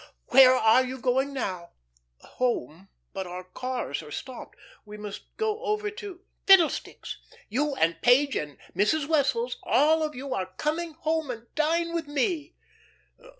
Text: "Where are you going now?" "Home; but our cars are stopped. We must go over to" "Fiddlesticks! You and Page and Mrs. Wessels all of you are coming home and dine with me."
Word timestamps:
"Where 0.29 0.55
are 0.55 0.83
you 0.83 0.97
going 0.97 1.31
now?" 1.31 1.73
"Home; 2.21 2.89
but 3.13 3.27
our 3.27 3.43
cars 3.43 4.01
are 4.01 4.09
stopped. 4.09 4.57
We 4.83 4.97
must 4.97 5.37
go 5.37 5.61
over 5.61 5.91
to" 5.91 6.21
"Fiddlesticks! 6.47 7.19
You 7.49 7.75
and 7.75 8.01
Page 8.01 8.35
and 8.35 8.57
Mrs. 8.75 9.07
Wessels 9.07 9.57
all 9.61 10.01
of 10.01 10.15
you 10.15 10.33
are 10.33 10.55
coming 10.57 10.93
home 10.93 11.29
and 11.29 11.53
dine 11.53 11.93
with 11.93 12.07
me." 12.07 12.55